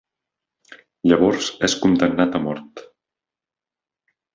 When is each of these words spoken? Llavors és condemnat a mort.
Llavors 1.11 1.51
és 1.69 1.77
condemnat 1.85 2.41
a 2.41 2.45
mort. 2.49 2.87